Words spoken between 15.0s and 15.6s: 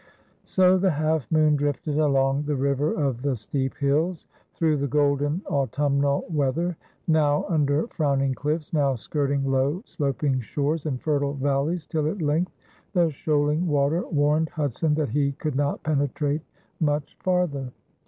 he could